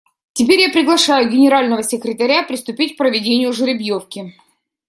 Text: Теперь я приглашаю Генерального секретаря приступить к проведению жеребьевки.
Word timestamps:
Теперь 0.33 0.61
я 0.61 0.69
приглашаю 0.71 1.29
Генерального 1.29 1.83
секретаря 1.83 2.41
приступить 2.41 2.95
к 2.95 2.97
проведению 2.97 3.53
жеребьевки. 3.53 4.33